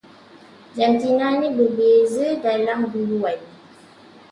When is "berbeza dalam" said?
1.57-2.79